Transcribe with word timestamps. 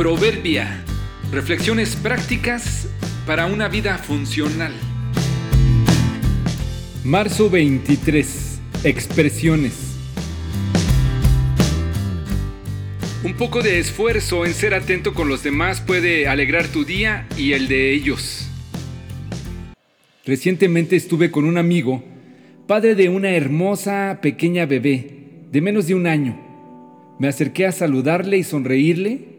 Proverbia. 0.00 0.82
Reflexiones 1.30 1.94
prácticas 1.94 2.88
para 3.26 3.44
una 3.44 3.68
vida 3.68 3.98
funcional. 3.98 4.72
Marzo 7.04 7.50
23. 7.50 8.60
Expresiones. 8.82 9.98
Un 13.22 13.34
poco 13.34 13.60
de 13.60 13.78
esfuerzo 13.78 14.46
en 14.46 14.54
ser 14.54 14.72
atento 14.72 15.12
con 15.12 15.28
los 15.28 15.42
demás 15.42 15.82
puede 15.82 16.26
alegrar 16.28 16.66
tu 16.68 16.86
día 16.86 17.28
y 17.36 17.52
el 17.52 17.68
de 17.68 17.92
ellos. 17.92 18.48
Recientemente 20.24 20.96
estuve 20.96 21.30
con 21.30 21.44
un 21.44 21.58
amigo, 21.58 22.02
padre 22.66 22.94
de 22.94 23.10
una 23.10 23.32
hermosa 23.32 24.20
pequeña 24.22 24.64
bebé 24.64 25.42
de 25.52 25.60
menos 25.60 25.88
de 25.88 25.94
un 25.94 26.06
año. 26.06 26.40
Me 27.18 27.28
acerqué 27.28 27.66
a 27.66 27.72
saludarle 27.72 28.38
y 28.38 28.44
sonreírle 28.44 29.29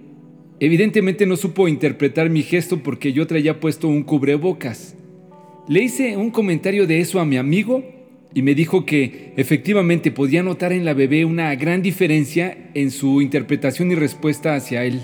Evidentemente 0.62 1.26
no 1.26 1.38
supo 1.38 1.68
interpretar 1.68 2.30
mi 2.30 2.44
gesto 2.44 2.84
porque 2.84 3.14
yo 3.14 3.26
traía 3.26 3.60
puesto 3.60 3.88
un 3.88 4.04
cubrebocas. 4.04 4.96
Le 5.68 5.82
hice 5.82 6.16
un 6.18 6.30
comentario 6.30 6.86
de 6.86 7.00
eso 7.00 7.20
a 7.20 7.26
mi 7.26 7.38
amigo 7.38 7.84
y 8.36 8.44
me 8.44 8.54
dijo 8.54 8.86
que 8.86 9.34
efectivamente 9.38 10.12
podía 10.12 10.44
notar 10.44 10.72
en 10.72 10.86
la 10.86 10.94
bebé 10.94 11.26
una 11.26 11.56
gran 11.56 11.82
diferencia 11.82 12.56
en 12.76 12.92
su 12.92 13.24
interpretación 13.24 13.92
y 13.92 13.96
respuesta 13.96 14.54
hacia 14.54 14.86
él. 14.86 15.00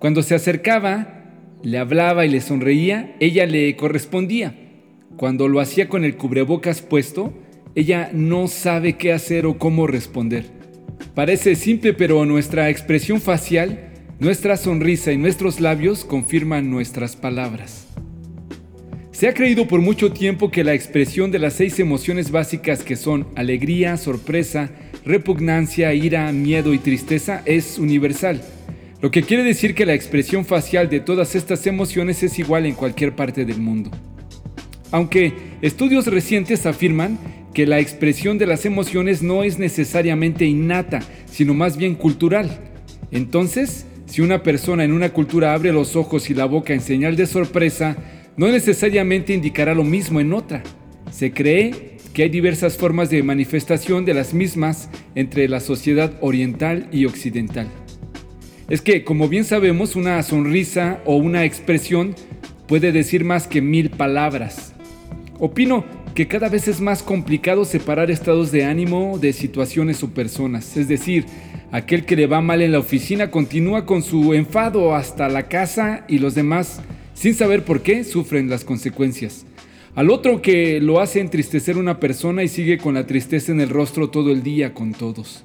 Cuando 0.00 0.24
se 0.24 0.34
acercaba, 0.34 1.36
le 1.62 1.78
hablaba 1.78 2.26
y 2.26 2.28
le 2.28 2.40
sonreía, 2.40 3.14
ella 3.20 3.46
le 3.46 3.76
correspondía. 3.76 4.56
Cuando 5.16 5.46
lo 5.46 5.60
hacía 5.60 5.88
con 5.88 6.04
el 6.04 6.16
cubrebocas 6.16 6.82
puesto, 6.82 7.32
ella 7.76 8.10
no 8.12 8.48
sabe 8.48 8.94
qué 8.94 9.12
hacer 9.12 9.46
o 9.46 9.56
cómo 9.56 9.86
responder. 9.86 10.46
Parece 11.14 11.54
simple, 11.54 11.94
pero 11.94 12.24
nuestra 12.26 12.70
expresión 12.70 13.20
facial 13.20 13.87
nuestra 14.20 14.56
sonrisa 14.56 15.12
y 15.12 15.16
nuestros 15.16 15.60
labios 15.60 16.04
confirman 16.04 16.70
nuestras 16.70 17.14
palabras. 17.14 17.86
Se 19.12 19.28
ha 19.28 19.34
creído 19.34 19.68
por 19.68 19.80
mucho 19.80 20.12
tiempo 20.12 20.50
que 20.50 20.64
la 20.64 20.74
expresión 20.74 21.30
de 21.30 21.38
las 21.38 21.54
seis 21.54 21.78
emociones 21.78 22.30
básicas 22.30 22.82
que 22.82 22.96
son 22.96 23.28
alegría, 23.36 23.96
sorpresa, 23.96 24.70
repugnancia, 25.04 25.94
ira, 25.94 26.32
miedo 26.32 26.74
y 26.74 26.78
tristeza 26.78 27.42
es 27.46 27.78
universal, 27.78 28.42
lo 29.00 29.12
que 29.12 29.22
quiere 29.22 29.44
decir 29.44 29.76
que 29.76 29.86
la 29.86 29.94
expresión 29.94 30.44
facial 30.44 30.90
de 30.90 30.98
todas 30.98 31.36
estas 31.36 31.64
emociones 31.68 32.24
es 32.24 32.36
igual 32.40 32.66
en 32.66 32.74
cualquier 32.74 33.14
parte 33.14 33.44
del 33.44 33.60
mundo. 33.60 33.92
Aunque 34.90 35.32
estudios 35.62 36.08
recientes 36.08 36.66
afirman 36.66 37.18
que 37.54 37.66
la 37.66 37.78
expresión 37.78 38.38
de 38.38 38.46
las 38.46 38.66
emociones 38.66 39.22
no 39.22 39.44
es 39.44 39.60
necesariamente 39.60 40.46
innata, 40.46 41.00
sino 41.30 41.54
más 41.54 41.76
bien 41.76 41.94
cultural. 41.94 42.58
Entonces, 43.12 43.86
si 44.08 44.22
una 44.22 44.42
persona 44.42 44.84
en 44.84 44.92
una 44.92 45.10
cultura 45.10 45.52
abre 45.52 45.70
los 45.70 45.94
ojos 45.94 46.30
y 46.30 46.34
la 46.34 46.46
boca 46.46 46.72
en 46.72 46.80
señal 46.80 47.14
de 47.14 47.26
sorpresa, 47.26 47.96
no 48.36 48.48
necesariamente 48.48 49.34
indicará 49.34 49.74
lo 49.74 49.84
mismo 49.84 50.18
en 50.18 50.32
otra. 50.32 50.62
Se 51.10 51.32
cree 51.32 51.98
que 52.14 52.22
hay 52.22 52.30
diversas 52.30 52.78
formas 52.78 53.10
de 53.10 53.22
manifestación 53.22 54.06
de 54.06 54.14
las 54.14 54.32
mismas 54.32 54.88
entre 55.14 55.46
la 55.46 55.60
sociedad 55.60 56.14
oriental 56.20 56.88
y 56.90 57.04
occidental. 57.04 57.68
Es 58.68 58.80
que, 58.80 59.04
como 59.04 59.28
bien 59.28 59.44
sabemos, 59.44 59.94
una 59.94 60.22
sonrisa 60.22 61.00
o 61.04 61.16
una 61.16 61.44
expresión 61.44 62.14
puede 62.66 62.92
decir 62.92 63.24
más 63.24 63.46
que 63.46 63.60
mil 63.60 63.90
palabras. 63.90 64.74
Opino 65.38 65.84
que 66.14 66.26
cada 66.26 66.48
vez 66.48 66.66
es 66.66 66.80
más 66.80 67.02
complicado 67.02 67.64
separar 67.64 68.10
estados 68.10 68.50
de 68.52 68.64
ánimo 68.64 69.18
de 69.18 69.32
situaciones 69.32 70.02
o 70.02 70.10
personas, 70.10 70.76
es 70.76 70.88
decir, 70.88 71.26
Aquel 71.70 72.06
que 72.06 72.16
le 72.16 72.26
va 72.26 72.40
mal 72.40 72.62
en 72.62 72.72
la 72.72 72.78
oficina 72.78 73.30
continúa 73.30 73.84
con 73.84 74.02
su 74.02 74.32
enfado 74.32 74.94
hasta 74.94 75.28
la 75.28 75.48
casa 75.48 76.04
y 76.08 76.18
los 76.18 76.34
demás, 76.34 76.80
sin 77.12 77.34
saber 77.34 77.62
por 77.62 77.82
qué, 77.82 78.04
sufren 78.04 78.48
las 78.48 78.64
consecuencias. 78.64 79.44
Al 79.94 80.10
otro 80.10 80.40
que 80.40 80.80
lo 80.80 81.00
hace 81.00 81.20
entristecer 81.20 81.76
una 81.76 82.00
persona 82.00 82.42
y 82.42 82.48
sigue 82.48 82.78
con 82.78 82.94
la 82.94 83.06
tristeza 83.06 83.52
en 83.52 83.60
el 83.60 83.68
rostro 83.68 84.08
todo 84.08 84.30
el 84.30 84.42
día 84.42 84.72
con 84.72 84.92
todos. 84.92 85.44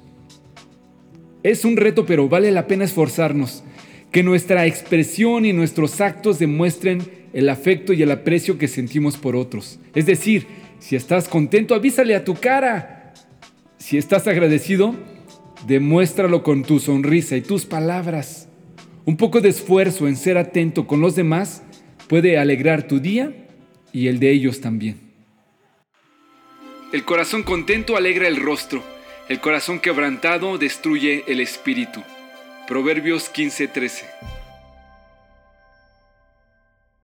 Es 1.42 1.66
un 1.66 1.76
reto, 1.76 2.06
pero 2.06 2.26
vale 2.26 2.50
la 2.52 2.66
pena 2.66 2.84
esforzarnos. 2.84 3.62
Que 4.10 4.22
nuestra 4.22 4.64
expresión 4.64 5.44
y 5.44 5.52
nuestros 5.52 6.00
actos 6.00 6.38
demuestren 6.38 7.02
el 7.34 7.50
afecto 7.50 7.92
y 7.92 8.02
el 8.02 8.10
aprecio 8.10 8.56
que 8.56 8.68
sentimos 8.68 9.18
por 9.18 9.36
otros. 9.36 9.78
Es 9.94 10.06
decir, 10.06 10.46
si 10.78 10.96
estás 10.96 11.28
contento, 11.28 11.74
avísale 11.74 12.14
a 12.14 12.24
tu 12.24 12.34
cara. 12.34 13.12
Si 13.76 13.98
estás 13.98 14.26
agradecido, 14.26 14.94
Demuéstralo 15.66 16.42
con 16.42 16.62
tu 16.62 16.78
sonrisa 16.78 17.36
y 17.36 17.40
tus 17.40 17.64
palabras. 17.64 18.48
Un 19.06 19.16
poco 19.16 19.40
de 19.40 19.48
esfuerzo 19.48 20.08
en 20.08 20.16
ser 20.16 20.36
atento 20.36 20.86
con 20.86 21.00
los 21.00 21.14
demás 21.14 21.62
puede 22.08 22.38
alegrar 22.38 22.86
tu 22.86 23.00
día 23.00 23.32
y 23.92 24.08
el 24.08 24.18
de 24.18 24.30
ellos 24.30 24.60
también. 24.60 25.00
El 26.92 27.04
corazón 27.04 27.42
contento 27.42 27.96
alegra 27.96 28.28
el 28.28 28.36
rostro, 28.36 28.82
el 29.28 29.40
corazón 29.40 29.80
quebrantado 29.80 30.58
destruye 30.58 31.24
el 31.26 31.40
espíritu. 31.40 32.02
Proverbios 32.68 33.30
15:13 33.32 34.33